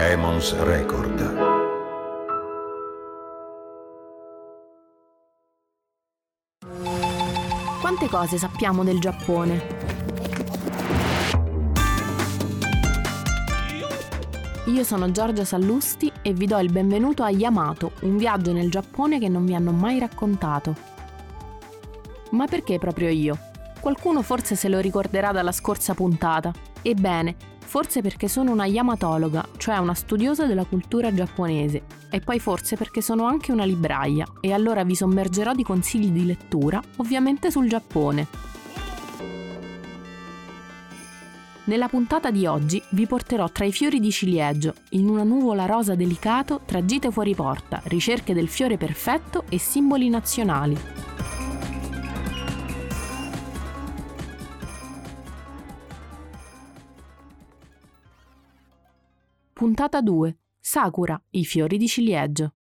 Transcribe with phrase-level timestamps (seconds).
[0.00, 1.36] Emons Record.
[7.80, 9.66] Quante cose sappiamo del Giappone?
[14.66, 19.18] Io sono Giorgia Sallusti e vi do il benvenuto a Yamato, un viaggio nel Giappone
[19.18, 20.76] che non vi hanno mai raccontato.
[22.30, 23.36] Ma perché proprio io?
[23.80, 26.52] Qualcuno forse se lo ricorderà dalla scorsa puntata.
[26.82, 32.76] Ebbene, Forse perché sono una yamatologa, cioè una studiosa della cultura giapponese, e poi forse
[32.76, 37.68] perché sono anche una libraia, e allora vi sommergerò di consigli di lettura, ovviamente sul
[37.68, 38.26] Giappone.
[41.64, 45.94] Nella puntata di oggi vi porterò tra i fiori di ciliegio, in una nuvola rosa
[45.94, 50.97] delicato tra gite fuori porta, ricerche del fiore perfetto e simboli nazionali.
[59.68, 60.38] Puntata 2.
[60.58, 62.54] Sakura, i fiori di ciliegio.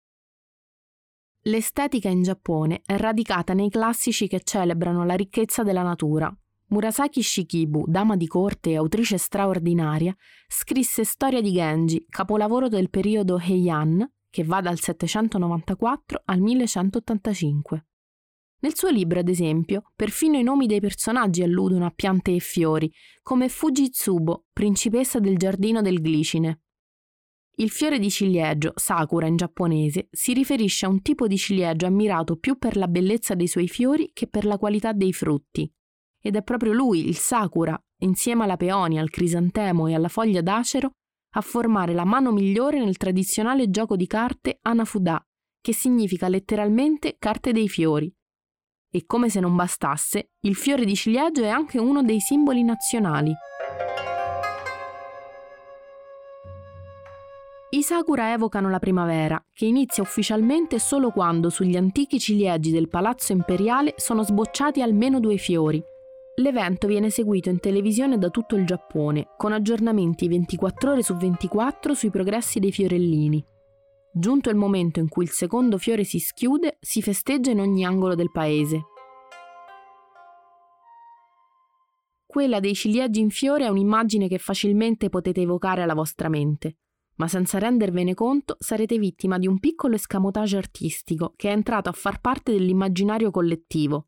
[1.43, 6.29] L'estetica in Giappone è radicata nei classici che celebrano la ricchezza della natura.
[6.65, 10.13] Murasaki Shikibu, dama di corte e autrice straordinaria,
[10.49, 17.85] scrisse Storia di Genji, capolavoro del periodo Heian, che va dal 794 al 1185.
[18.59, 22.91] Nel suo libro, ad esempio, perfino i nomi dei personaggi alludono a piante e fiori,
[23.21, 26.63] come Fujitsubo, principessa del giardino del glicine.
[27.59, 32.35] Il fiore di ciliegio, sakura in giapponese, si riferisce a un tipo di ciliegio ammirato
[32.35, 35.67] più per la bellezza dei suoi fiori che per la qualità dei frutti.
[36.21, 40.91] Ed è proprio lui, il sakura, insieme alla peonia, al crisantemo e alla foglia d'acero,
[41.35, 45.19] a formare la mano migliore nel tradizionale gioco di carte Anafuda,
[45.59, 48.13] che significa letteralmente carte dei fiori.
[48.87, 53.33] E come se non bastasse, il fiore di ciliegio è anche uno dei simboli nazionali.
[57.69, 63.33] I sakura evocano la primavera, che inizia ufficialmente solo quando sugli antichi ciliegi del palazzo
[63.33, 65.83] imperiale sono sbocciati almeno due fiori.
[66.35, 71.93] L'evento viene seguito in televisione da tutto il Giappone, con aggiornamenti 24 ore su 24
[71.93, 73.45] sui progressi dei fiorellini.
[74.13, 78.15] Giunto il momento in cui il secondo fiore si schiude, si festeggia in ogni angolo
[78.15, 78.83] del paese.
[82.25, 86.77] Quella dei ciliegi in fiore è un'immagine che facilmente potete evocare alla vostra mente
[87.17, 91.93] ma senza rendervene conto sarete vittima di un piccolo escamotage artistico che è entrato a
[91.93, 94.07] far parte dell'immaginario collettivo.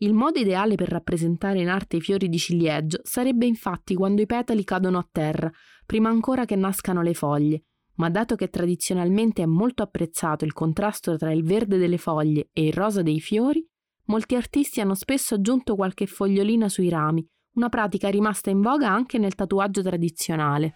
[0.00, 4.26] Il modo ideale per rappresentare in arte i fiori di ciliegio sarebbe infatti quando i
[4.26, 5.50] petali cadono a terra,
[5.86, 7.62] prima ancora che nascano le foglie,
[7.94, 12.66] ma dato che tradizionalmente è molto apprezzato il contrasto tra il verde delle foglie e
[12.66, 13.66] il rosa dei fiori,
[14.06, 19.16] molti artisti hanno spesso aggiunto qualche fogliolina sui rami, una pratica rimasta in voga anche
[19.16, 20.74] nel tatuaggio tradizionale.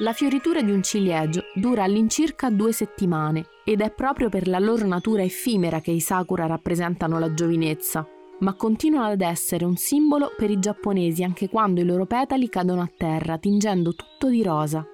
[0.00, 4.86] La fioritura di un ciliegio dura all'incirca due settimane ed è proprio per la loro
[4.86, 8.08] natura effimera che i sakura rappresentano la giovinezza,
[8.38, 12.80] ma continuano ad essere un simbolo per i giapponesi anche quando i loro petali cadono
[12.80, 14.86] a terra, tingendo tutto di rosa.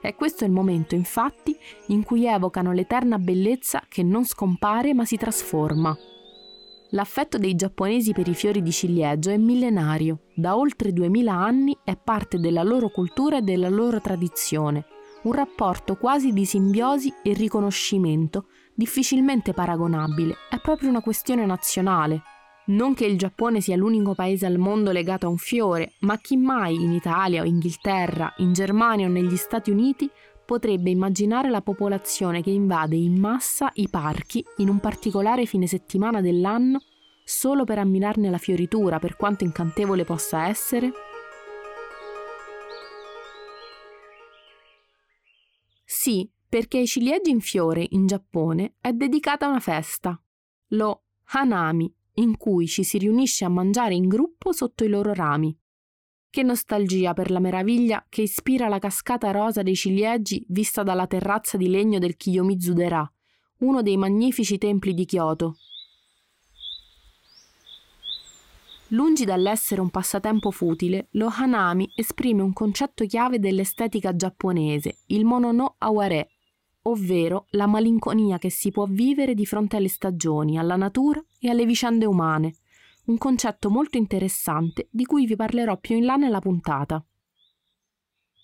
[0.00, 1.54] È questo il momento, infatti,
[1.88, 5.94] in cui evocano l'eterna bellezza che non scompare ma si trasforma.
[6.90, 11.96] L'affetto dei giapponesi per i fiori di ciliegio è millenario, da oltre 2000 anni è
[11.96, 14.86] parte della loro cultura e della loro tradizione,
[15.22, 22.22] un rapporto quasi di simbiosi e riconoscimento, difficilmente paragonabile, è proprio una questione nazionale.
[22.66, 26.36] Non che il Giappone sia l'unico paese al mondo legato a un fiore, ma chi
[26.36, 30.08] mai in Italia o Inghilterra, in Germania o negli Stati Uniti
[30.46, 36.22] potrebbe immaginare la popolazione che invade in massa i parchi in un particolare fine settimana
[36.22, 36.80] dell'anno
[37.24, 40.92] solo per ammirarne la fioritura, per quanto incantevole possa essere?
[45.84, 50.18] Sì, perché ai ciliegi in fiore in Giappone è dedicata una festa,
[50.68, 51.02] lo
[51.32, 55.58] Hanami, in cui ci si riunisce a mangiare in gruppo sotto i loro rami.
[56.30, 61.56] Che nostalgia per la meraviglia che ispira la cascata rosa dei ciliegi vista dalla terrazza
[61.56, 63.10] di legno del Kiyomizu-dera,
[63.58, 65.56] uno dei magnifici templi di Kyoto.
[68.90, 75.74] Lungi dall'essere un passatempo futile, lo hanami esprime un concetto chiave dell'estetica giapponese, il monono
[75.78, 76.28] aware,
[76.82, 81.66] ovvero la malinconia che si può vivere di fronte alle stagioni, alla natura e alle
[81.66, 82.54] vicende umane,
[83.06, 87.04] un concetto molto interessante di cui vi parlerò più in là nella puntata.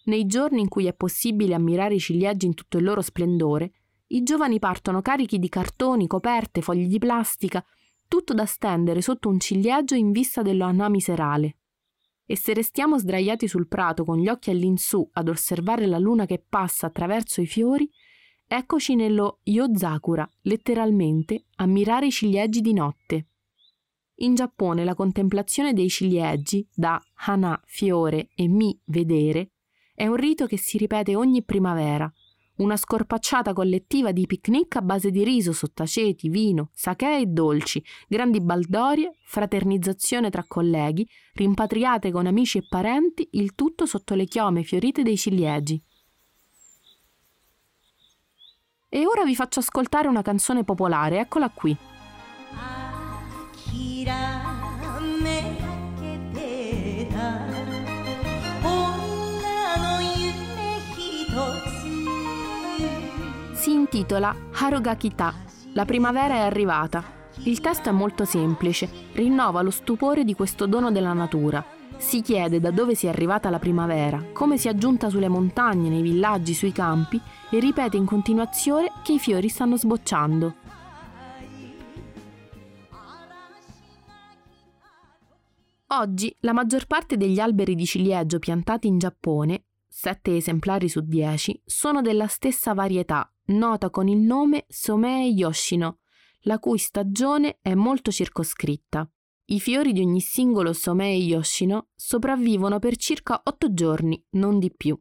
[0.05, 3.73] Nei giorni in cui è possibile ammirare i ciliegi in tutto il loro splendore,
[4.09, 7.65] i giovani partono carichi di cartoni, coperte, fogli di plastica,
[8.07, 11.57] tutto da stendere sotto un ciliegio in vista dello Hanami serale.
[12.25, 16.43] e se restiamo sdraiati sul prato con gli occhi all'insù ad osservare la luna che
[16.47, 17.91] passa attraverso i fiori,
[18.47, 23.27] eccoci nello Yozakura, letteralmente ammirare i ciliegi di notte.
[24.23, 29.51] In Giappone la contemplazione dei ciliegi, da hana, fiore, e mi, vedere,
[29.95, 32.11] è un rito che si ripete ogni primavera,
[32.59, 38.41] una scorpacciata collettiva di picnic a base di riso, sottaceti, vino, sake e dolci, grandi
[38.41, 45.03] baldorie, fraternizzazione tra colleghi, rimpatriate con amici e parenti, il tutto sotto le chiome fiorite
[45.03, 45.83] dei ciliegi.
[48.89, 51.77] E ora vi faccio ascoltare una canzone popolare, eccola qui.
[63.63, 65.33] Si intitola Harugakita,
[65.75, 67.03] la primavera è arrivata.
[67.45, 71.65] Il testo è molto semplice, rinnova lo stupore di questo dono della natura.
[71.97, 76.55] Si chiede da dove sia arrivata la primavera, come sia giunta sulle montagne, nei villaggi,
[76.55, 77.21] sui campi
[77.51, 80.55] e ripete in continuazione che i fiori stanno sbocciando.
[85.95, 91.65] Oggi la maggior parte degli alberi di ciliegio piantati in Giappone, 7 esemplari su 10,
[91.67, 95.99] sono della stessa varietà nota con il nome Somee Yoshino,
[96.45, 99.07] la cui stagione è molto circoscritta.
[99.47, 104.99] I fiori di ogni singolo Somee Yoshino sopravvivono per circa 8 giorni, non di più.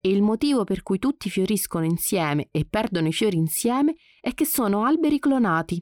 [0.00, 4.46] E il motivo per cui tutti fioriscono insieme e perdono i fiori insieme è che
[4.46, 5.80] sono alberi clonati.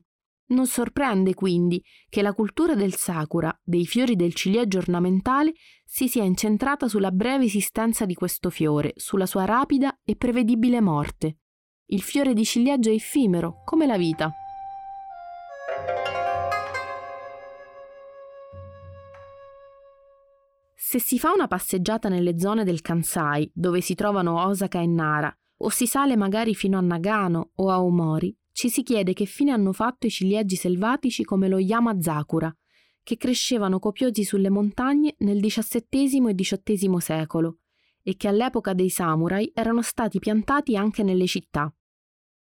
[0.52, 5.54] Non sorprende quindi che la cultura del sakura, dei fiori del ciliegio ornamentale,
[5.84, 11.38] si sia incentrata sulla breve esistenza di questo fiore, sulla sua rapida e prevedibile morte.
[11.87, 14.31] Il fiore di ciliegio è effimero, come la vita.
[20.75, 25.34] Se si fa una passeggiata nelle zone del Kansai, dove si trovano Osaka e Nara,
[25.62, 29.50] o si sale magari fino a Nagano o a Omori, ci si chiede che fine
[29.50, 32.54] hanno fatto i ciliegi selvatici come lo Yamazakura,
[33.02, 37.58] che crescevano copiosi sulle montagne nel XVII e XVIII secolo
[38.02, 41.72] e che all'epoca dei samurai erano stati piantati anche nelle città.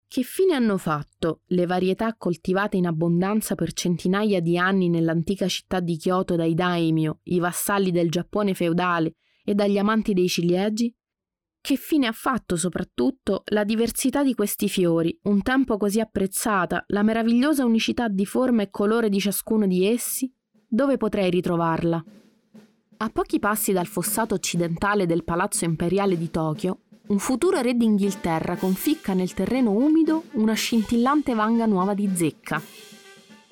[0.06, 5.80] Che fine hanno fatto le varietà coltivate in abbondanza per centinaia di anni nell'antica città
[5.80, 10.94] di Kyoto dai daimyo, i vassalli del Giappone feudale e dagli amanti dei ciliegi?
[11.64, 17.05] Che fine ha fatto soprattutto la diversità di questi fiori, un tempo così apprezzata, la
[17.05, 20.29] meravigliosa unicità di forma e colore di ciascuno di essi?
[20.67, 22.05] Dove potrei ritrovarla?
[22.97, 28.56] A pochi passi dal fossato occidentale del Palazzo Imperiale di Tokyo un futuro re d'Inghilterra
[28.56, 32.61] conficca nel terreno umido una scintillante vanga nuova di zecca.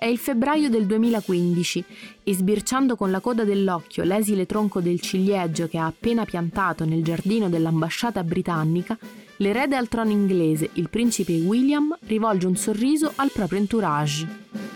[0.00, 1.85] È il febbraio del 2015
[2.25, 7.05] e sbirciando con la coda dell'occhio l'esile tronco del ciliegio che ha appena piantato nel
[7.05, 8.97] giardino dell'ambasciata britannica,
[9.37, 14.69] l'erede al trono inglese, il principe William, rivolge un sorriso al proprio entourage.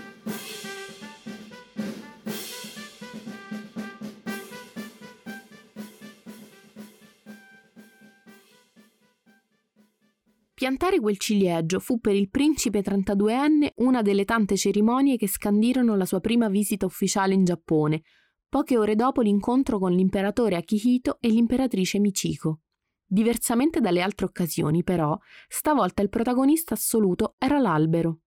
[10.64, 16.06] Piantare quel ciliegio fu per il principe 32enne una delle tante cerimonie che scandirono la
[16.06, 18.00] sua prima visita ufficiale in Giappone,
[18.48, 22.60] poche ore dopo l'incontro con l'imperatore Akihito e l'imperatrice Michiko.
[23.04, 25.14] Diversamente dalle altre occasioni, però,
[25.48, 28.20] stavolta il protagonista assoluto era l'albero.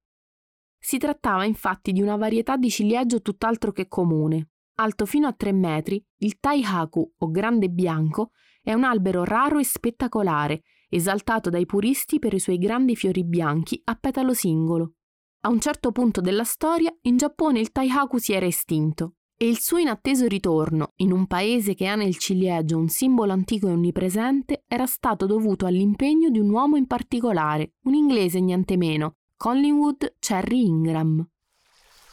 [0.77, 4.49] Si trattava infatti di una varietà di ciliegio tutt'altro che comune.
[4.75, 8.29] Alto fino a 3 metri, il Taihaku o grande bianco
[8.61, 13.79] è un albero raro e spettacolare esaltato dai puristi per i suoi grandi fiori bianchi
[13.85, 14.93] a petalo singolo.
[15.41, 19.59] A un certo punto della storia, in Giappone il Taihaku si era estinto e il
[19.59, 24.63] suo inatteso ritorno, in un paese che ha nel ciliegio un simbolo antico e onnipresente,
[24.67, 30.65] era stato dovuto all'impegno di un uomo in particolare, un inglese niente meno, Collingwood Cherry
[30.65, 31.23] Ingram.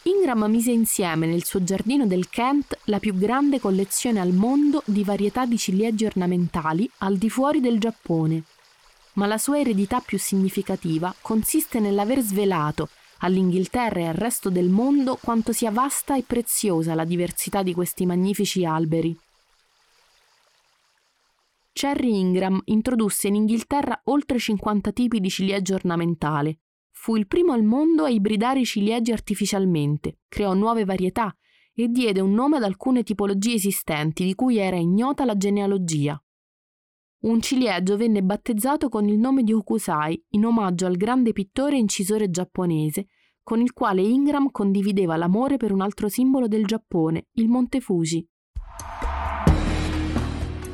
[0.03, 5.03] Ingram mise insieme nel suo giardino del Kent la più grande collezione al mondo di
[5.03, 8.45] varietà di ciliegi ornamentali al di fuori del Giappone
[9.15, 15.19] ma la sua eredità più significativa consiste nell'aver svelato all'Inghilterra e al resto del mondo
[15.21, 19.17] quanto sia vasta e preziosa la diversità di questi magnifici alberi.
[21.73, 26.61] Cherry Ingram introdusse in Inghilterra oltre 50 tipi di ciliegio ornamentale.
[26.93, 31.35] Fu il primo al mondo a ibridare i ciliegi artificialmente, creò nuove varietà
[31.75, 36.24] e diede un nome ad alcune tipologie esistenti di cui era ignota la genealogia
[37.25, 41.79] un ciliegio venne battezzato con il nome di Hokusai in omaggio al grande pittore e
[41.79, 43.07] incisore giapponese
[43.43, 48.27] con il quale Ingram condivideva l'amore per un altro simbolo del Giappone, il Monte Fuji.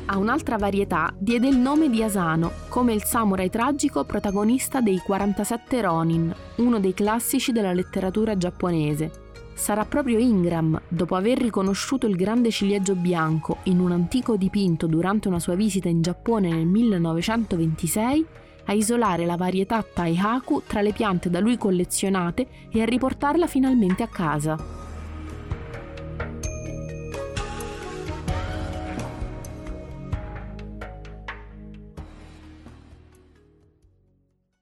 [0.05, 5.81] a un'altra varietà diede il nome di Asano, come il samurai tragico protagonista dei 47
[5.81, 9.30] Ronin, uno dei classici della letteratura giapponese.
[9.53, 15.27] Sarà proprio Ingram, dopo aver riconosciuto il grande ciliegio bianco in un antico dipinto durante
[15.27, 18.25] una sua visita in Giappone nel 1926,
[18.65, 24.03] a isolare la varietà Taihaku tra le piante da lui collezionate e a riportarla finalmente
[24.03, 24.79] a casa.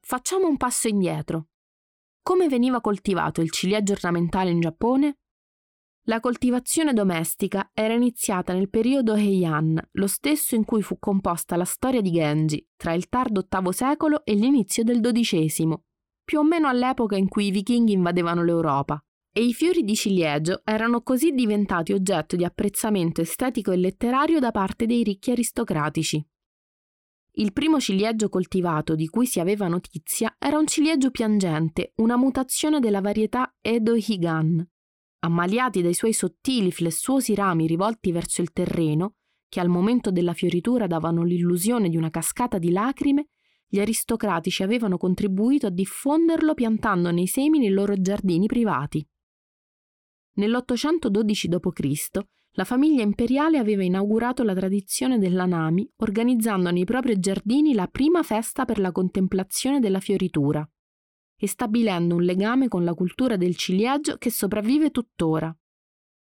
[0.01, 1.45] Facciamo un passo indietro.
[2.21, 5.17] Come veniva coltivato il ciliegio ornamentale in Giappone?
[6.03, 11.65] La coltivazione domestica era iniziata nel periodo Heian, lo stesso in cui fu composta la
[11.65, 15.77] storia di Genji, tra il tardo VIII secolo e l'inizio del XII,
[16.23, 18.99] più o meno all'epoca in cui i vichinghi invadevano l'Europa.
[19.31, 24.49] E i fiori di ciliegio erano così diventati oggetto di apprezzamento estetico e letterario da
[24.49, 26.25] parte dei ricchi aristocratici.
[27.39, 32.81] Il primo ciliegio coltivato di cui si aveva notizia era un ciliegio piangente, una mutazione
[32.81, 34.67] della varietà Edo Higan.
[35.19, 39.15] Ammaliati dai suoi sottili, flessuosi rami rivolti verso il terreno,
[39.47, 43.29] che al momento della fioritura davano l'illusione di una cascata di lacrime,
[43.69, 49.07] gli aristocratici avevano contribuito a diffonderlo piantando nei semi nei loro giardini privati.
[50.33, 52.19] Nell'812 d.C.,
[52.53, 58.65] la famiglia imperiale aveva inaugurato la tradizione dell'anami organizzando nei propri giardini la prima festa
[58.65, 60.67] per la contemplazione della fioritura
[61.41, 65.55] e stabilendo un legame con la cultura del ciliegio che sopravvive tuttora.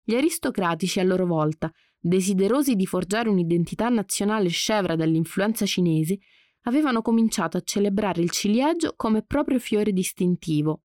[0.03, 6.17] Gli aristocratici, a loro volta, desiderosi di forgiare un'identità nazionale scevra dall'influenza cinese,
[6.63, 10.81] avevano cominciato a celebrare il ciliegio come proprio fiore distintivo.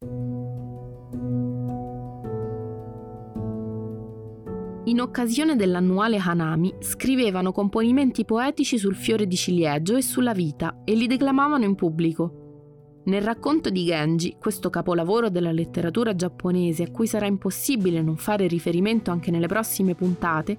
[4.88, 10.94] In occasione dell'annuale Hanami, scrivevano componimenti poetici sul fiore di ciliegio e sulla vita e
[10.94, 13.02] li declamavano in pubblico.
[13.04, 18.46] Nel racconto di Genji, questo capolavoro della letteratura giapponese a cui sarà impossibile non fare
[18.46, 20.58] riferimento anche nelle prossime puntate,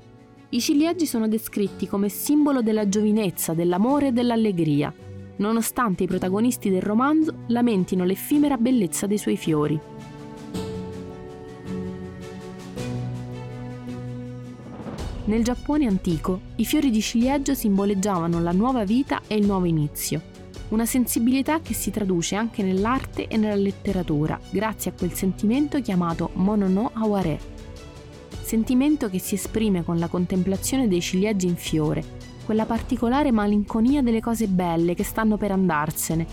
[0.50, 4.94] i ciliegi sono descritti come simbolo della giovinezza, dell'amore e dell'allegria,
[5.38, 9.89] nonostante i protagonisti del romanzo lamentino l'effimera bellezza dei suoi fiori.
[15.30, 20.24] Nel Giappone antico, i fiori di ciliegio simboleggiavano la nuova vita e il nuovo inizio,
[20.70, 26.32] una sensibilità che si traduce anche nell'arte e nella letteratura, grazie a quel sentimento chiamato
[26.34, 27.40] monono aware,
[28.42, 32.04] sentimento che si esprime con la contemplazione dei ciliegi in fiore,
[32.44, 36.26] quella particolare malinconia delle cose belle che stanno per andarsene.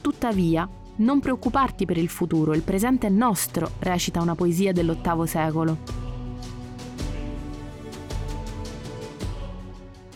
[0.00, 0.66] Tuttavia,
[0.96, 6.09] non preoccuparti per il futuro, il presente è nostro, recita una poesia dell'VIII secolo.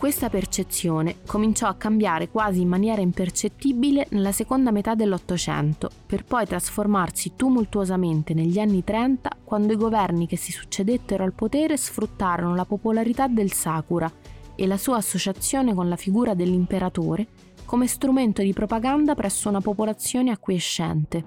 [0.05, 6.45] Questa percezione cominciò a cambiare quasi in maniera impercettibile nella seconda metà dell'Ottocento, per poi
[6.45, 12.67] trasformarsi tumultuosamente negli anni 30 quando i governi che si succedettero al potere sfruttarono la
[12.67, 14.13] popolarità del Sakura
[14.55, 17.27] e la sua associazione con la figura dell'imperatore
[17.65, 21.25] come strumento di propaganda presso una popolazione acquiescente.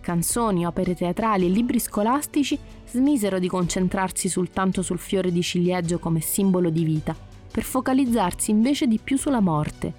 [0.00, 6.18] Canzoni, opere teatrali e libri scolastici smisero di concentrarsi soltanto sul fiore di ciliegio come
[6.20, 7.27] simbolo di vita
[7.58, 9.92] per focalizzarsi invece di più sulla morte.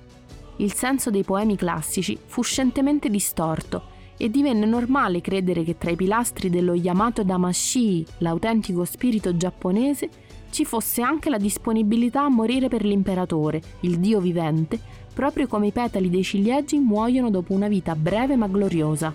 [0.60, 3.84] Il senso dei poemi classici fu scientemente distorto
[4.16, 10.10] e divenne normale credere che tra i pilastri dello Yamato Damashi, l'autentico spirito giapponese,
[10.51, 14.80] ci fosse anche la disponibilità a morire per l'imperatore, il dio vivente,
[15.13, 19.13] proprio come i petali dei ciliegi muoiono dopo una vita breve ma gloriosa.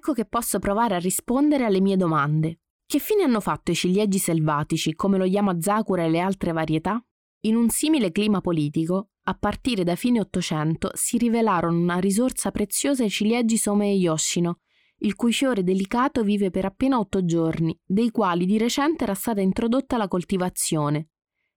[0.00, 2.60] Ecco che posso provare a rispondere alle mie domande.
[2.86, 7.04] Che fine hanno fatto i ciliegi selvatici, come lo Yamazakura e le altre varietà?
[7.42, 13.04] In un simile clima politico, a partire da fine Ottocento si rivelarono una risorsa preziosa
[13.04, 14.60] i ciliegi Somei Yoshino,
[15.00, 19.42] il cui fiore delicato vive per appena otto giorni, dei quali di recente era stata
[19.42, 21.10] introdotta la coltivazione.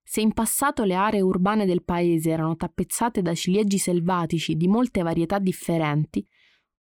[0.04, 5.02] Se in passato le aree urbane del paese erano tappezzate da ciliegi selvatici di molte
[5.02, 6.28] varietà differenti,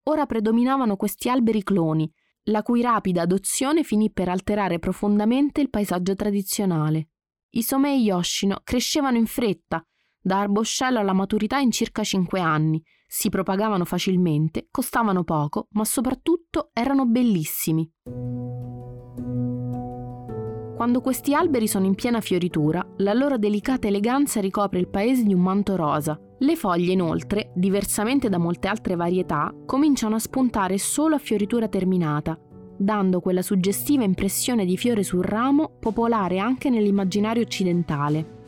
[0.03, 2.11] Ora predominavano questi alberi cloni,
[2.47, 7.09] la cui rapida adozione finì per alterare profondamente il paesaggio tradizionale.
[7.51, 9.85] I somei Yoshino crescevano in fretta,
[10.19, 16.71] da arboscello alla maturità in circa 5 anni, si propagavano facilmente, costavano poco, ma soprattutto
[16.73, 17.89] erano bellissimi.
[20.75, 25.33] Quando questi alberi sono in piena fioritura, la loro delicata eleganza ricopre il paese di
[25.33, 26.19] un manto rosa.
[26.43, 32.37] Le foglie, inoltre, diversamente da molte altre varietà, cominciano a spuntare solo a fioritura terminata.
[32.75, 38.41] dando quella suggestiva impressione di fiore sul ramo popolare anche nell'immaginario occidentale.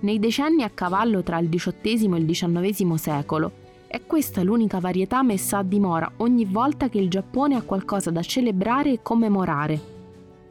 [0.00, 3.52] Nei decenni a cavallo tra il XVIII e il XIX secolo,
[3.86, 8.20] è questa l'unica varietà messa a dimora ogni volta che il Giappone ha qualcosa da
[8.20, 9.80] celebrare e commemorare.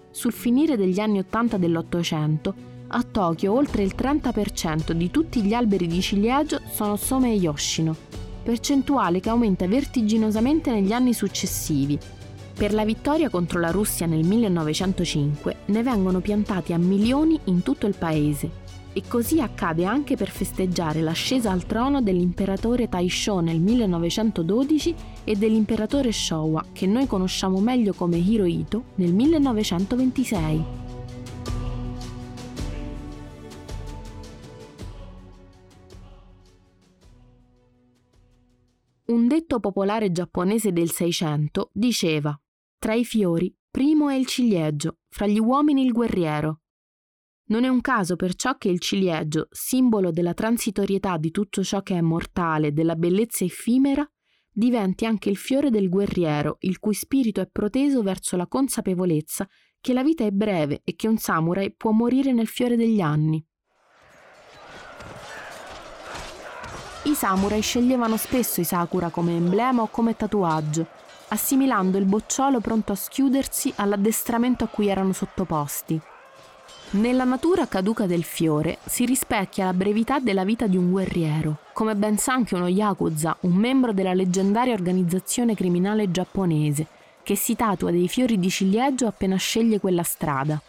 [0.09, 5.87] Sul finire degli anni Ottanta dell'Ottocento, a Tokyo oltre il 30% di tutti gli alberi
[5.87, 7.95] di ciliegio sono Some Yoshino,
[8.43, 11.97] percentuale che aumenta vertiginosamente negli anni successivi.
[12.55, 17.85] Per la vittoria contro la Russia nel 1905 ne vengono piantati a milioni in tutto
[17.85, 24.95] il paese e così accade anche per festeggiare l'ascesa al trono dell'imperatore Taisho nel 1912
[25.23, 30.88] e dell'imperatore Showa, che noi conosciamo meglio come Hirohito, nel 1926.
[39.09, 42.39] Un detto popolare giapponese del Seicento diceva:
[42.77, 46.61] Tra i fiori, primo è il ciliegio, fra gli uomini il guerriero,
[47.49, 51.95] non è un caso perciò che il ciliegio, simbolo della transitorietà di tutto ciò che
[51.95, 54.07] è mortale, della bellezza effimera,
[54.51, 59.49] diventi anche il fiore del guerriero, il cui spirito è proteso verso la consapevolezza
[59.81, 63.43] che la vita è breve e che un samurai può morire nel fiore degli anni.
[67.03, 70.85] I samurai sceglievano spesso i sakura come emblema o come tatuaggio,
[71.29, 75.99] assimilando il bocciolo pronto a schiudersi all'addestramento a cui erano sottoposti.
[76.91, 81.95] Nella natura caduca del fiore si rispecchia la brevità della vita di un guerriero, come
[81.95, 86.87] ben sa anche uno Yakuza, un membro della leggendaria organizzazione criminale giapponese,
[87.23, 90.61] che si tatua dei fiori di ciliegio appena sceglie quella strada.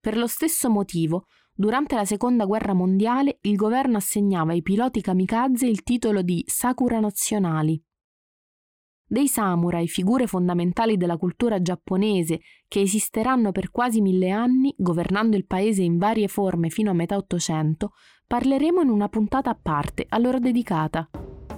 [0.00, 1.26] Per lo stesso motivo,
[1.58, 7.00] durante la seconda guerra mondiale il governo assegnava ai piloti kamikaze il titolo di Sakura
[7.00, 7.82] nazionali,
[9.10, 15.46] dei samurai, figure fondamentali della cultura giapponese che esisteranno per quasi mille anni, governando il
[15.46, 17.92] paese in varie forme fino a metà Ottocento,
[18.26, 21.08] parleremo in una puntata a parte, a loro dedicata.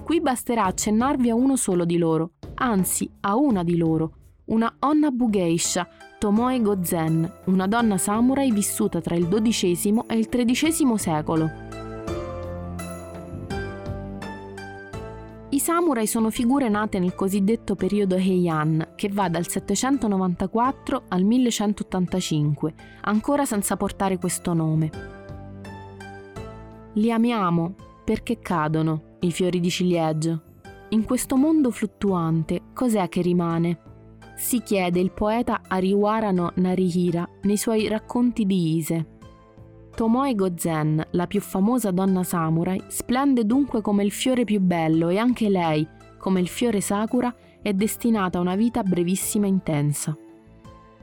[0.03, 5.11] Qui basterà accennarvi a uno solo di loro, anzi a una di loro, una Onna
[5.11, 5.87] Bugeisha,
[6.21, 11.49] Tomoe Gozen, una donna samurai vissuta tra il XII e il XIII secolo.
[15.57, 23.43] samurai sono figure nate nel cosiddetto periodo Heian, che va dal 794 al 1185, ancora
[23.43, 24.89] senza portare questo nome.
[26.93, 27.73] Li amiamo
[28.05, 30.41] perché cadono i fiori di ciliegio.
[30.89, 33.90] In questo mondo fluttuante, cos'è che rimane?
[34.41, 39.05] Si chiede il poeta Ariwara no Narihira nei suoi racconti di Ise.
[39.95, 45.17] Tomoe Gozen, la più famosa donna samurai, splende dunque come il fiore più bello e
[45.17, 50.17] anche lei, come il fiore Sakura, è destinata a una vita brevissima e intensa.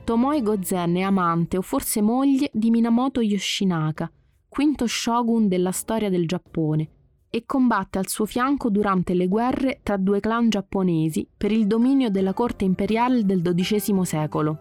[0.02, 4.10] Tomoe Gozen è amante o forse moglie di Minamoto Yoshinaka,
[4.48, 6.90] quinto shogun della storia del Giappone,
[7.30, 12.10] e combatte al suo fianco durante le guerre tra due clan giapponesi per il dominio
[12.10, 14.58] della corte imperiale del XII secolo.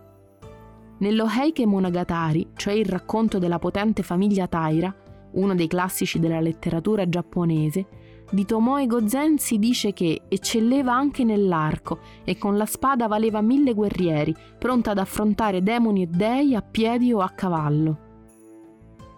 [1.00, 4.94] Nello Heike Monogatari, cioè il racconto della potente famiglia Taira,
[5.34, 7.86] uno dei classici della letteratura giapponese,
[8.30, 13.74] di Tomoe Gozen si dice che eccelleva anche nell'arco e con la spada valeva mille
[13.74, 18.07] guerrieri, pronta ad affrontare demoni e dei a piedi o a cavallo.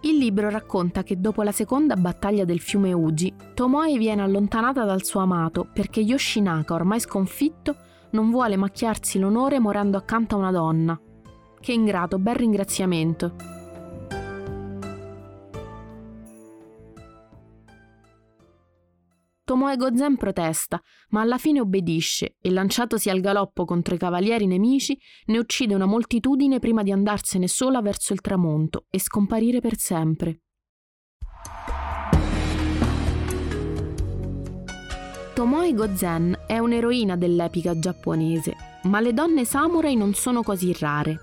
[0.02, 5.04] Il libro racconta che dopo la seconda battaglia del fiume Uji, Tomoe viene allontanata dal
[5.04, 7.76] suo amato perché Yoshinaka, ormai sconfitto,
[8.12, 10.98] non vuole macchiarsi l'onore morendo accanto a una donna,
[11.60, 13.59] che ingrato, bel ringraziamento.
[19.50, 24.96] Tomoe Gozen protesta, ma alla fine obbedisce e lanciatosi al galoppo contro i cavalieri nemici,
[25.24, 30.42] ne uccide una moltitudine prima di andarsene sola verso il tramonto e scomparire per sempre.
[35.34, 41.18] Tomoe Gozen è un'eroina dell'epica giapponese, ma le donne samurai non sono così rare.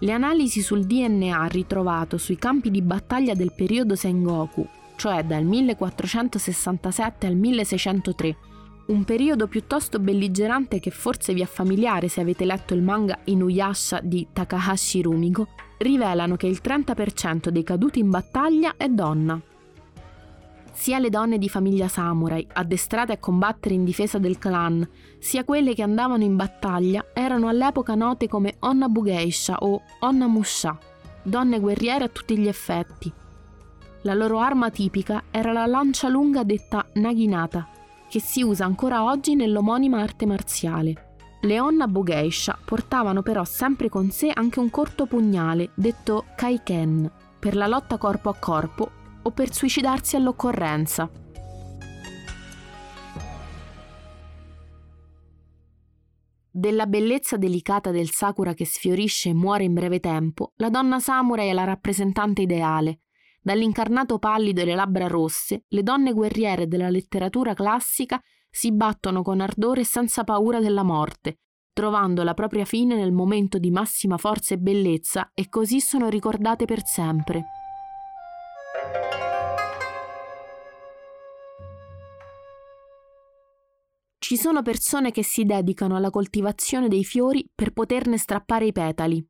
[0.00, 4.68] Le analisi sul DNA ritrovato sui campi di battaglia del periodo Sengoku,
[5.00, 8.36] cioè dal 1467 al 1603,
[8.88, 14.00] un periodo piuttosto belligerante che forse vi è familiare se avete letto il manga Inuyasha
[14.02, 19.40] di Takahashi Rumiko, rivelano che il 30% dei caduti in battaglia è donna.
[20.70, 24.86] Sia le donne di famiglia samurai, addestrate a combattere in difesa del clan,
[25.18, 30.78] sia quelle che andavano in battaglia, erano all'epoca note come Onna Bugeisha o Onna Musha,
[31.22, 33.19] donne guerriere a tutti gli effetti.
[34.02, 37.68] La loro arma tipica era la lancia lunga detta Naginata,
[38.08, 41.16] che si usa ancora oggi nell'omonima arte marziale.
[41.42, 47.54] Le Onna Bugeisha portavano però sempre con sé anche un corto pugnale, detto Kaiken, per
[47.54, 48.90] la lotta corpo a corpo
[49.22, 51.10] o per suicidarsi all'occorrenza.
[56.52, 61.48] Della bellezza delicata del sakura che sfiorisce e muore in breve tempo, la donna samurai
[61.48, 63.00] è la rappresentante ideale.
[63.42, 69.40] Dall'incarnato pallido e le labbra rosse, le donne guerriere della letteratura classica si battono con
[69.40, 71.38] ardore e senza paura della morte,
[71.72, 76.66] trovando la propria fine nel momento di massima forza e bellezza e così sono ricordate
[76.66, 77.44] per sempre.
[84.18, 89.29] Ci sono persone che si dedicano alla coltivazione dei fiori per poterne strappare i petali.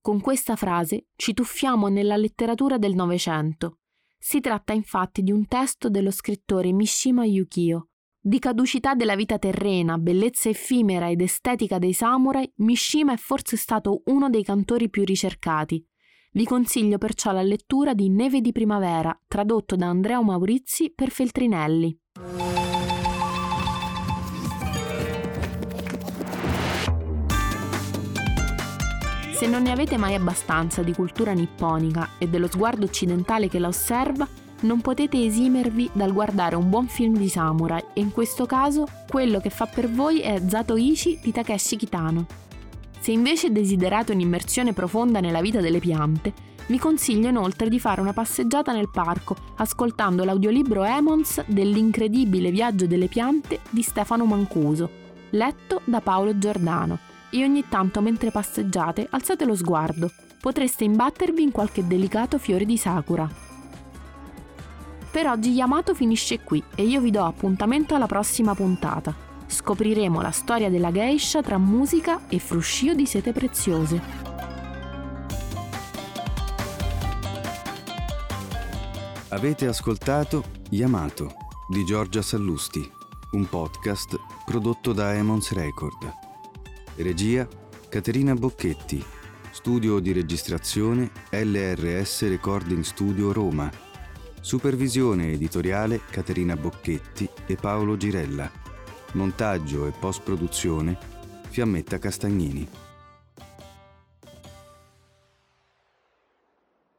[0.00, 3.78] Con questa frase ci tuffiamo nella letteratura del Novecento.
[4.18, 7.88] Si tratta infatti di un testo dello scrittore Mishima Yukio,
[8.20, 14.02] di caducità della vita terrena, bellezza effimera ed estetica dei samurai, Mishima è forse stato
[14.06, 15.82] uno dei cantori più ricercati.
[16.32, 21.98] Vi consiglio perciò la lettura di Neve di primavera, tradotto da Andrea Maurizi per Feltrinelli.
[29.38, 33.68] Se non ne avete mai abbastanza di cultura nipponica e dello sguardo occidentale che la
[33.68, 34.26] osserva,
[34.62, 39.38] non potete esimervi dal guardare un buon film di samurai e in questo caso quello
[39.38, 42.26] che fa per voi è Zatoichi di Takeshi Kitano.
[42.98, 46.32] Se invece desiderate un'immersione profonda nella vita delle piante,
[46.66, 53.06] vi consiglio inoltre di fare una passeggiata nel parco ascoltando l'audiolibro Emons dell'incredibile viaggio delle
[53.06, 54.90] piante di Stefano Mancuso,
[55.30, 56.98] letto da Paolo Giordano,
[57.30, 60.10] e ogni tanto mentre passeggiate alzate lo sguardo,
[60.40, 63.28] potreste imbattervi in qualche delicato fiore di sakura.
[65.10, 69.14] Per oggi Yamato finisce qui e io vi do appuntamento alla prossima puntata.
[69.46, 74.00] Scopriremo la storia della geisha tra musica e fruscio di sete preziose.
[79.30, 81.34] Avete ascoltato Yamato
[81.68, 82.90] di Giorgia Sallusti,
[83.32, 86.27] un podcast prodotto da Emons Record.
[86.98, 87.46] Regia
[87.88, 89.00] Caterina Bocchetti,
[89.52, 93.70] studio di registrazione LRS Recording Studio Roma.
[94.40, 98.50] Supervisione editoriale Caterina Bocchetti e Paolo Girella.
[99.12, 100.98] Montaggio e post-produzione
[101.48, 102.68] Fiammetta Castagnini.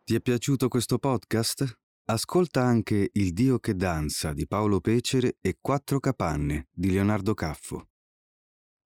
[0.05, 1.77] Ti è piaciuto questo podcast?
[2.05, 7.88] Ascolta anche Il Dio che danza di Paolo Pecere e Quattro capanne di Leonardo Caffo.